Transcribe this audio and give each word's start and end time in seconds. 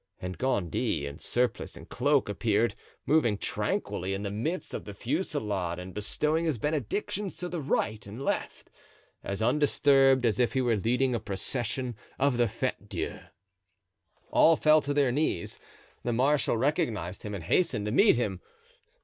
and 0.19 0.39
Gondy, 0.39 1.05
in 1.05 1.19
surplice 1.19 1.77
and 1.77 1.87
cloak, 1.87 2.27
appeared, 2.27 2.73
moving 3.05 3.37
tranquilly 3.37 4.15
in 4.15 4.23
the 4.23 4.31
midst 4.31 4.73
of 4.73 4.85
the 4.85 4.95
fusillade 4.95 5.77
and 5.77 5.93
bestowing 5.93 6.45
his 6.45 6.57
benedictions 6.57 7.37
to 7.37 7.47
the 7.47 7.61
right 7.61 8.07
and 8.07 8.19
left, 8.19 8.71
as 9.23 9.43
undisturbed 9.43 10.25
as 10.25 10.39
if 10.39 10.53
he 10.53 10.61
were 10.63 10.75
leading 10.75 11.13
a 11.13 11.19
procession 11.19 11.95
of 12.17 12.37
the 12.37 12.47
Fete 12.47 12.89
Dieu. 12.89 13.19
All 14.31 14.55
fell 14.55 14.81
to 14.81 14.93
their 14.95 15.11
knees. 15.11 15.59
The 16.01 16.13
marshal 16.13 16.57
recognized 16.57 17.21
him 17.21 17.35
and 17.35 17.43
hastened 17.43 17.85
to 17.85 17.91
meet 17.91 18.15
him. 18.15 18.41